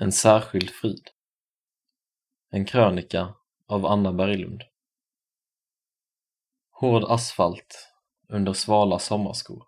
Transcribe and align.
En 0.00 0.12
särskild 0.12 0.70
frid 0.70 1.10
En 2.50 2.64
krönika 2.64 3.34
av 3.66 3.86
Anna 3.86 4.12
Berglund 4.12 4.62
Hård 6.70 7.04
asfalt 7.08 7.88
under 8.28 8.52
svala 8.52 8.98
sommarskor 8.98 9.66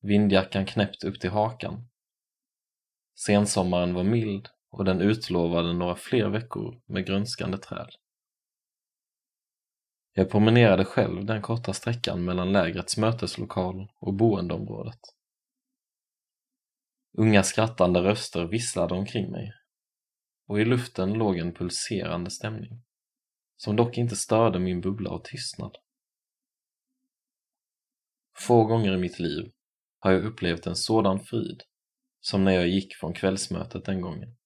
Vindjackan 0.00 0.66
knäppt 0.66 1.04
upp 1.04 1.20
till 1.20 1.30
hakan 1.30 1.88
Sensommaren 3.14 3.94
var 3.94 4.04
mild 4.04 4.48
och 4.70 4.84
den 4.84 5.00
utlovade 5.00 5.72
några 5.72 5.96
fler 5.96 6.28
veckor 6.28 6.82
med 6.86 7.06
grönskande 7.06 7.58
träd. 7.58 7.88
Jag 10.12 10.30
promenerade 10.30 10.84
själv 10.84 11.24
den 11.24 11.42
korta 11.42 11.72
sträckan 11.72 12.24
mellan 12.24 12.52
lägrets 12.52 12.96
möteslokal 12.96 13.88
och 14.00 14.14
boendeområdet. 14.14 15.00
Unga 17.12 17.42
skrattande 17.42 18.00
röster 18.00 18.44
visslade 18.44 18.94
omkring 18.94 19.30
mig 19.30 19.52
och 20.46 20.60
i 20.60 20.64
luften 20.64 21.12
låg 21.12 21.38
en 21.38 21.54
pulserande 21.54 22.30
stämning 22.30 22.82
som 23.56 23.76
dock 23.76 23.98
inte 23.98 24.16
störde 24.16 24.58
min 24.58 24.80
bubbla 24.80 25.10
av 25.10 25.22
tystnad. 25.24 25.76
Få 28.38 28.64
gånger 28.64 28.94
i 28.94 29.00
mitt 29.00 29.18
liv 29.18 29.52
har 29.98 30.12
jag 30.12 30.24
upplevt 30.24 30.66
en 30.66 30.76
sådan 30.76 31.20
frid 31.20 31.62
som 32.20 32.44
när 32.44 32.52
jag 32.52 32.68
gick 32.68 32.94
från 32.94 33.14
kvällsmötet 33.14 33.84
den 33.84 34.00
gången. 34.00 34.36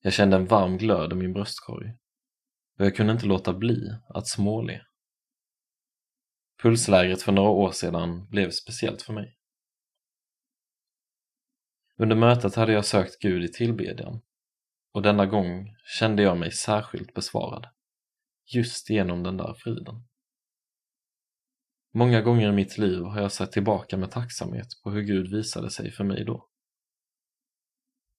Jag 0.00 0.12
kände 0.12 0.36
en 0.36 0.46
varm 0.46 0.78
glöd 0.78 1.12
i 1.12 1.14
min 1.14 1.32
bröstkorg 1.32 1.96
och 2.78 2.84
jag 2.86 2.96
kunde 2.96 3.12
inte 3.12 3.26
låta 3.26 3.54
bli 3.54 3.90
att 4.08 4.28
småle. 4.28 4.86
Pulslägret 6.62 7.22
för 7.22 7.32
några 7.32 7.50
år 7.50 7.70
sedan 7.70 8.28
blev 8.28 8.50
speciellt 8.50 9.02
för 9.02 9.12
mig. 9.12 9.37
Under 12.00 12.16
mötet 12.16 12.54
hade 12.54 12.72
jag 12.72 12.84
sökt 12.84 13.18
Gud 13.18 13.44
i 13.44 13.48
tillbedjan 13.48 14.20
och 14.92 15.02
denna 15.02 15.26
gång 15.26 15.74
kände 15.98 16.22
jag 16.22 16.38
mig 16.38 16.52
särskilt 16.52 17.14
besvarad, 17.14 17.66
just 18.54 18.90
genom 18.90 19.22
den 19.22 19.36
där 19.36 19.54
friden. 19.54 20.08
Många 21.94 22.20
gånger 22.20 22.48
i 22.48 22.52
mitt 22.52 22.78
liv 22.78 23.02
har 23.02 23.20
jag 23.20 23.32
sett 23.32 23.52
tillbaka 23.52 23.96
med 23.96 24.10
tacksamhet 24.10 24.66
på 24.82 24.90
hur 24.90 25.02
Gud 25.02 25.30
visade 25.30 25.70
sig 25.70 25.90
för 25.90 26.04
mig 26.04 26.24
då. 26.24 26.48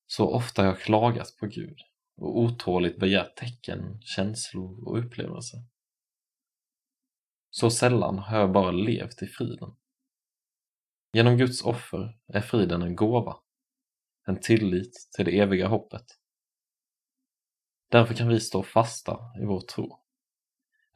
Så 0.07 0.33
ofta 0.33 0.61
har 0.61 0.69
jag 0.69 0.79
klagat 0.79 1.37
på 1.39 1.45
Gud 1.47 1.79
och 2.17 2.39
otåligt 2.39 2.99
begärt 2.99 3.35
tecken, 3.35 4.01
känslor 4.01 4.87
och 4.87 4.99
upplevelser. 4.99 5.59
Så 7.49 7.69
sällan 7.69 8.19
har 8.19 8.39
jag 8.39 8.51
bara 8.51 8.71
levt 8.71 9.21
i 9.21 9.27
friden. 9.27 9.75
Genom 11.13 11.37
Guds 11.37 11.61
offer 11.61 12.19
är 12.27 12.41
friden 12.41 12.81
en 12.81 12.95
gåva, 12.95 13.35
en 14.27 14.39
tillit 14.39 15.09
till 15.15 15.25
det 15.25 15.39
eviga 15.39 15.67
hoppet. 15.67 16.05
Därför 17.91 18.13
kan 18.13 18.27
vi 18.27 18.39
stå 18.39 18.63
fasta 18.63 19.19
i 19.41 19.45
vår 19.45 19.61
tro, 19.61 19.99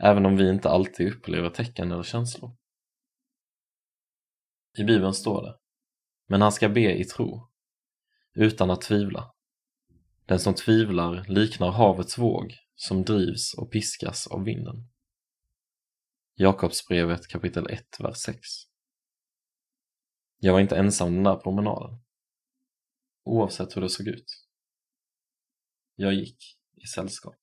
även 0.03 0.25
om 0.25 0.37
vi 0.37 0.49
inte 0.49 0.69
alltid 0.69 1.13
upplever 1.13 1.49
tecken 1.49 1.91
eller 1.91 2.03
känslor. 2.03 2.57
I 4.77 4.83
Bibeln 4.83 5.13
står 5.13 5.43
det, 5.43 5.57
men 6.27 6.41
han 6.41 6.51
ska 6.51 6.69
be 6.69 6.93
i 6.93 7.03
tro, 7.03 7.49
utan 8.33 8.71
att 8.71 8.81
tvivla. 8.81 9.33
Den 10.25 10.39
som 10.39 10.53
tvivlar 10.53 11.25
liknar 11.27 11.71
havets 11.71 12.17
våg 12.17 12.53
som 12.75 13.03
drivs 13.03 13.53
och 13.53 13.71
piskas 13.71 14.27
av 14.27 14.43
vinden. 14.43 14.89
Jakobsbrevet 16.35 17.27
kapitel 17.27 17.67
1, 17.69 17.99
vers 17.99 18.17
6. 18.17 18.39
Jag 20.37 20.53
var 20.53 20.59
inte 20.59 20.77
ensam 20.77 21.13
den 21.13 21.23
där 21.23 21.35
promenaden. 21.35 22.02
Oavsett 23.23 23.77
hur 23.77 23.81
det 23.81 23.89
såg 23.89 24.07
ut. 24.07 24.45
Jag 25.95 26.13
gick 26.13 26.57
i 26.75 26.87
sällskap. 26.87 27.35